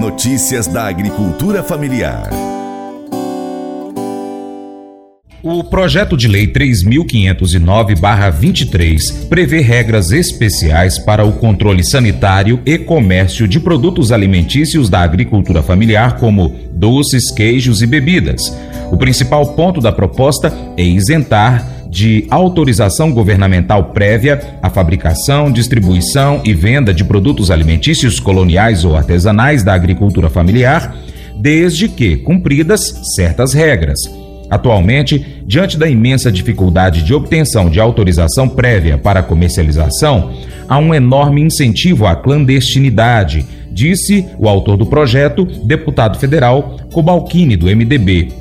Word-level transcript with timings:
Notícias 0.00 0.66
da 0.66 0.86
agricultura 0.86 1.62
familiar. 1.62 2.30
O 5.42 5.62
projeto 5.62 6.16
de 6.16 6.26
lei 6.26 6.46
3509/23 6.46 9.26
prevê 9.28 9.60
regras 9.60 10.10
especiais 10.10 10.98
para 10.98 11.22
o 11.22 11.34
controle 11.34 11.84
sanitário 11.84 12.62
e 12.64 12.78
comércio 12.78 13.46
de 13.46 13.60
produtos 13.60 14.10
alimentícios 14.10 14.88
da 14.88 15.02
agricultura 15.02 15.62
familiar, 15.62 16.18
como 16.18 16.56
doces, 16.72 17.30
queijos 17.30 17.82
e 17.82 17.86
bebidas. 17.86 18.40
O 18.90 18.96
principal 18.96 19.54
ponto 19.54 19.82
da 19.82 19.92
proposta 19.92 20.50
é 20.78 20.82
isentar 20.82 21.79
de 21.90 22.24
autorização 22.30 23.10
governamental 23.10 23.86
prévia 23.86 24.40
a 24.62 24.70
fabricação, 24.70 25.50
distribuição 25.50 26.40
e 26.44 26.54
venda 26.54 26.94
de 26.94 27.02
produtos 27.02 27.50
alimentícios 27.50 28.20
coloniais 28.20 28.84
ou 28.84 28.96
artesanais 28.96 29.64
da 29.64 29.74
agricultura 29.74 30.30
familiar, 30.30 30.96
desde 31.36 31.88
que 31.88 32.16
cumpridas 32.18 32.80
certas 33.16 33.52
regras. 33.52 33.98
Atualmente, 34.48 35.42
diante 35.44 35.76
da 35.76 35.88
imensa 35.88 36.30
dificuldade 36.30 37.02
de 37.02 37.12
obtenção 37.12 37.68
de 37.68 37.80
autorização 37.80 38.48
prévia 38.48 38.96
para 38.96 39.22
comercialização, 39.22 40.32
há 40.68 40.78
um 40.78 40.94
enorme 40.94 41.42
incentivo 41.42 42.06
à 42.06 42.14
clandestinidade, 42.14 43.44
disse 43.70 44.26
o 44.38 44.48
autor 44.48 44.76
do 44.76 44.86
projeto, 44.86 45.44
deputado 45.64 46.18
federal 46.18 46.76
Cobalcini, 46.92 47.56
do 47.56 47.66
MDB. 47.66 48.39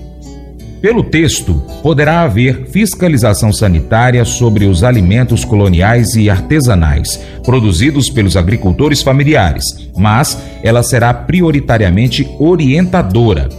Pelo 0.81 1.03
texto, 1.03 1.61
poderá 1.83 2.21
haver 2.21 2.67
fiscalização 2.67 3.51
sanitária 3.51 4.23
sobre 4.23 4.65
os 4.65 4.83
alimentos 4.83 5.43
coloniais 5.43 6.15
e 6.15 6.29
artesanais 6.29 7.19
produzidos 7.43 8.09
pelos 8.09 8.37
agricultores 8.37 9.01
familiares, 9.01 9.65
mas 9.97 10.41
ela 10.63 10.81
será 10.81 11.13
prioritariamente 11.13 12.27
orientadora 12.39 13.49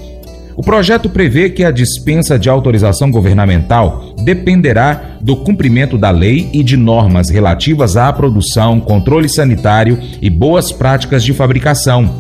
o 0.61 0.63
projeto 0.63 1.09
prevê 1.09 1.49
que 1.49 1.65
a 1.65 1.71
dispensa 1.71 2.39
de 2.39 2.51
autorização 2.51 3.11
governamental 3.11 4.15
dependerá 4.23 5.17
do 5.19 5.35
cumprimento 5.35 5.97
da 5.97 6.11
lei 6.11 6.51
e 6.53 6.63
de 6.63 6.77
normas 6.77 7.31
relativas 7.31 7.97
à 7.97 8.13
produção, 8.13 8.79
controle 8.79 9.27
sanitário 9.27 9.99
e 10.21 10.29
boas 10.29 10.71
práticas 10.71 11.25
de 11.25 11.33
fabricação. 11.33 12.15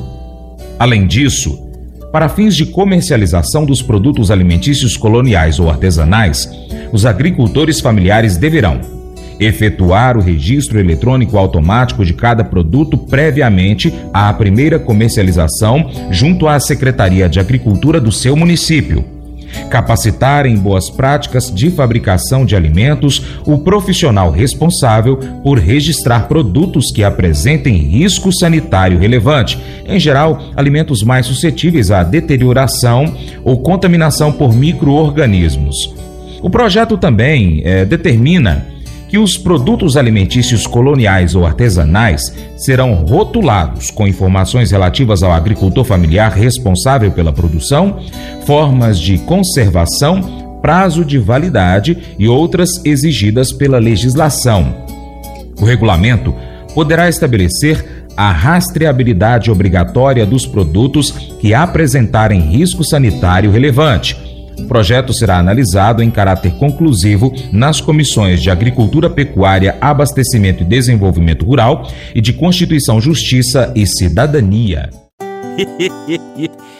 Além 0.78 1.06
disso, 1.06 1.69
para 2.12 2.28
fins 2.28 2.56
de 2.56 2.66
comercialização 2.66 3.64
dos 3.64 3.82
produtos 3.82 4.30
alimentícios 4.30 4.96
coloniais 4.96 5.58
ou 5.58 5.70
artesanais, 5.70 6.50
os 6.92 7.06
agricultores 7.06 7.80
familiares 7.80 8.36
deverão 8.36 8.80
efetuar 9.40 10.18
o 10.18 10.20
registro 10.20 10.78
eletrônico 10.78 11.38
automático 11.38 12.04
de 12.04 12.12
cada 12.12 12.44
produto 12.44 12.98
previamente 12.98 13.92
à 14.12 14.30
primeira 14.34 14.78
comercialização 14.78 15.90
junto 16.10 16.46
à 16.46 16.60
Secretaria 16.60 17.26
de 17.28 17.40
Agricultura 17.40 17.98
do 17.98 18.12
seu 18.12 18.36
município. 18.36 19.19
Capacitar 19.68 20.46
em 20.46 20.56
boas 20.56 20.90
práticas 20.90 21.52
de 21.52 21.70
fabricação 21.70 22.44
de 22.44 22.56
alimentos 22.56 23.38
o 23.46 23.58
profissional 23.58 24.30
responsável 24.30 25.16
por 25.42 25.58
registrar 25.58 26.28
produtos 26.28 26.90
que 26.92 27.04
apresentem 27.04 27.76
risco 27.76 28.32
sanitário 28.32 28.98
relevante, 28.98 29.58
em 29.86 29.98
geral, 29.98 30.42
alimentos 30.56 31.02
mais 31.02 31.26
suscetíveis 31.26 31.90
à 31.90 32.02
deterioração 32.02 33.14
ou 33.44 33.60
contaminação 33.60 34.32
por 34.32 34.54
microorganismos. 34.54 35.94
O 36.42 36.48
projeto 36.48 36.96
também 36.96 37.60
é, 37.64 37.84
determina 37.84 38.66
que 39.10 39.18
os 39.18 39.36
produtos 39.36 39.96
alimentícios 39.96 40.68
coloniais 40.68 41.34
ou 41.34 41.44
artesanais 41.44 42.22
serão 42.56 42.94
rotulados 42.94 43.90
com 43.90 44.06
informações 44.06 44.70
relativas 44.70 45.24
ao 45.24 45.32
agricultor 45.32 45.84
familiar 45.84 46.30
responsável 46.30 47.10
pela 47.10 47.32
produção, 47.32 47.98
formas 48.46 49.00
de 49.00 49.18
conservação, 49.18 50.58
prazo 50.62 51.04
de 51.04 51.18
validade 51.18 51.98
e 52.18 52.28
outras 52.28 52.70
exigidas 52.84 53.52
pela 53.52 53.78
legislação. 53.78 54.76
O 55.60 55.64
regulamento 55.64 56.32
poderá 56.72 57.08
estabelecer 57.08 57.84
a 58.16 58.30
rastreabilidade 58.30 59.50
obrigatória 59.50 60.24
dos 60.24 60.46
produtos 60.46 61.10
que 61.40 61.52
apresentarem 61.52 62.40
risco 62.40 62.84
sanitário 62.84 63.50
relevante 63.50 64.29
o 64.60 64.66
projeto 64.66 65.12
será 65.12 65.38
analisado 65.38 66.02
em 66.02 66.10
caráter 66.10 66.52
conclusivo 66.52 67.32
nas 67.52 67.80
comissões 67.80 68.40
de 68.40 68.50
Agricultura, 68.50 69.10
Pecuária, 69.10 69.76
Abastecimento 69.80 70.62
e 70.62 70.66
Desenvolvimento 70.66 71.44
Rural 71.44 71.88
e 72.14 72.20
de 72.20 72.32
Constituição, 72.32 73.00
Justiça 73.00 73.72
e 73.74 73.86
Cidadania. 73.86 74.90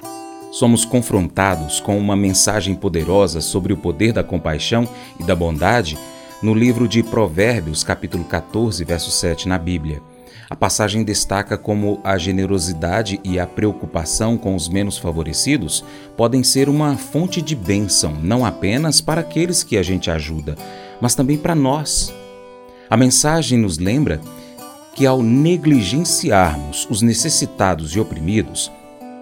somos 0.51 0.83
confrontados 0.85 1.79
com 1.81 1.97
uma 1.97 2.15
mensagem 2.15 2.75
poderosa 2.75 3.41
sobre 3.41 3.73
o 3.73 3.77
poder 3.77 4.13
da 4.13 4.23
compaixão 4.23 4.87
e 5.19 5.23
da 5.25 5.35
bondade 5.35 5.97
no 6.41 6.53
livro 6.53 6.87
de 6.87 7.03
Provérbios, 7.03 7.83
capítulo 7.83 8.23
14, 8.23 8.81
verso 8.85 9.11
7 9.11 9.49
na 9.49 9.57
Bíblia. 9.57 10.01
A 10.47 10.55
passagem 10.55 11.03
destaca 11.03 11.57
como 11.57 11.99
a 12.03 12.17
generosidade 12.17 13.19
e 13.23 13.39
a 13.39 13.47
preocupação 13.47 14.37
com 14.37 14.55
os 14.55 14.69
menos 14.69 14.97
favorecidos 14.97 15.83
podem 16.15 16.43
ser 16.43 16.69
uma 16.69 16.95
fonte 16.95 17.41
de 17.41 17.55
bênção, 17.55 18.13
não 18.21 18.45
apenas 18.45 19.01
para 19.01 19.21
aqueles 19.21 19.63
que 19.63 19.75
a 19.75 19.81
gente 19.81 20.11
ajuda, 20.11 20.55
mas 21.01 21.15
também 21.15 21.37
para 21.37 21.55
nós. 21.55 22.13
A 22.87 22.95
mensagem 22.95 23.57
nos 23.57 23.79
lembra 23.79 24.21
que 24.93 25.05
ao 25.07 25.23
negligenciarmos 25.23 26.87
os 26.91 27.01
necessitados 27.01 27.95
e 27.95 27.99
oprimidos, 27.99 28.71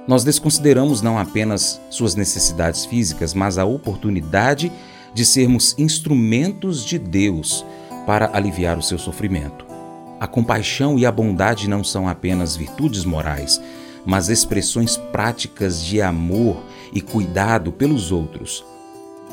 nós 0.06 0.26
desconsideramos 0.26 1.02
não 1.02 1.18
apenas 1.18 1.80
suas 1.90 2.16
necessidades 2.16 2.86
físicas, 2.86 3.34
mas 3.34 3.58
a 3.58 3.64
oportunidade 3.64 4.70
de 5.14 5.26
sermos 5.26 5.74
instrumentos 5.78 6.84
de 6.84 7.00
Deus 7.00 7.66
para 8.06 8.30
aliviar 8.34 8.78
o 8.78 8.84
seu 8.84 9.00
sofrimento. 9.00 9.73
A 10.20 10.28
compaixão 10.28 10.98
e 10.98 11.06
a 11.06 11.12
bondade 11.12 11.70
não 11.70 11.84
são 11.84 12.08
apenas 12.08 12.56
virtudes 12.56 13.04
morais, 13.04 13.62
mas 14.06 14.30
expressões 14.30 14.98
práticas 14.98 15.84
de 15.84 16.02
amor 16.02 16.64
e 16.94 17.02
cuidado 17.02 17.72
pelos 17.72 18.12
outros. 18.12 18.64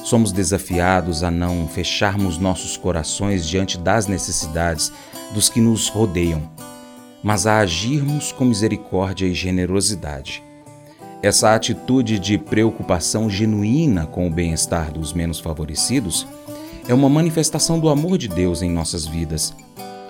Somos 0.05 0.33
desafiados 0.33 1.23
a 1.23 1.31
não 1.31 1.69
fecharmos 1.69 2.39
nossos 2.39 2.77
corações 2.77 3.47
diante 3.47 3.79
das 3.79 4.07
necessidades 4.07 4.93
dos 5.33 5.49
que 5.49 5.61
nos 5.61 5.89
rodeiam, 5.89 6.51
mas 7.23 7.47
a 7.47 7.59
agirmos 7.59 8.33
com 8.33 8.45
misericórdia 8.45 9.27
e 9.27 9.35
generosidade. 9.35 10.43
Essa 11.23 11.55
atitude 11.55 12.19
de 12.19 12.39
preocupação 12.39 13.29
genuína 13.29 14.07
com 14.07 14.27
o 14.27 14.31
bem-estar 14.31 14.91
dos 14.91 15.13
menos 15.13 15.39
favorecidos 15.39 16.27
é 16.89 16.95
uma 16.95 17.11
manifestação 17.11 17.79
do 17.79 17.91
amor 17.91 18.17
de 18.17 18.27
Deus 18.27 18.63
em 18.63 18.71
nossas 18.71 19.07
vidas. 19.07 19.55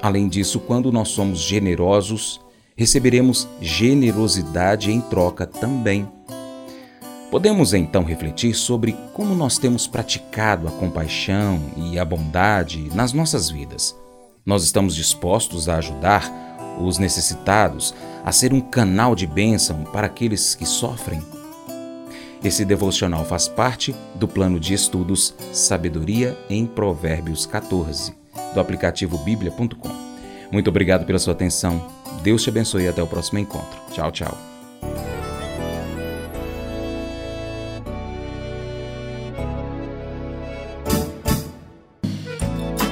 Além 0.02 0.28
disso, 0.28 0.58
quando 0.60 0.90
nós 0.90 1.08
somos 1.08 1.40
generosos, 1.40 2.40
receberemos 2.76 3.46
generosidade 3.60 4.90
em 4.90 5.00
troca 5.00 5.46
também. 5.46 6.08
Podemos 7.30 7.74
então 7.74 8.02
refletir 8.02 8.54
sobre 8.54 8.96
como 9.12 9.34
nós 9.34 9.58
temos 9.58 9.86
praticado 9.86 10.66
a 10.66 10.70
compaixão 10.70 11.60
e 11.76 11.98
a 11.98 12.04
bondade 12.04 12.90
nas 12.94 13.12
nossas 13.12 13.50
vidas. 13.50 13.94
Nós 14.44 14.64
estamos 14.64 14.96
dispostos 14.96 15.68
a 15.68 15.76
ajudar 15.76 16.50
os 16.80 16.98
necessitados, 16.98 17.94
a 18.24 18.32
ser 18.32 18.52
um 18.52 18.60
canal 18.60 19.14
de 19.14 19.26
bênção 19.26 19.84
para 19.84 20.06
aqueles 20.06 20.54
que 20.54 20.64
sofrem. 20.64 21.22
Esse 22.42 22.64
devocional 22.64 23.24
faz 23.26 23.46
parte 23.46 23.94
do 24.14 24.26
plano 24.26 24.58
de 24.58 24.72
estudos 24.72 25.34
Sabedoria 25.52 26.38
em 26.48 26.64
Provérbios 26.64 27.44
14, 27.44 28.19
do 28.54 28.60
aplicativo 28.60 29.18
bíblia.com. 29.18 30.10
Muito 30.50 30.68
obrigado 30.68 31.04
pela 31.04 31.18
sua 31.18 31.32
atenção. 31.32 31.86
Deus 32.22 32.42
te 32.42 32.50
abençoe 32.50 32.84
e 32.84 32.88
até 32.88 33.02
o 33.02 33.06
próximo 33.06 33.38
encontro. 33.38 33.78
Tchau, 33.92 34.10
tchau. 34.10 34.36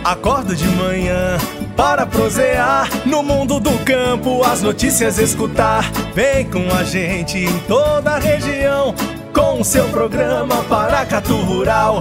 Acorda 0.05 0.55
de 0.55 0.67
manhã 0.69 1.37
para 1.77 2.07
prosear 2.07 2.89
no 3.07 3.23
mundo 3.23 3.61
do 3.61 3.79
campo, 3.85 4.43
as 4.43 4.63
notícias 4.63 5.19
escutar. 5.19 5.85
Vem 6.15 6.49
com 6.49 6.67
a 6.75 6.83
gente 6.83 7.37
em 7.37 7.59
toda 7.69 8.13
a 8.13 8.19
região 8.19 8.95
com 9.35 9.61
o 9.61 9.65
seu 9.65 9.87
programa 9.91 10.65
Paracatu 10.65 11.37
Rural. 11.37 12.01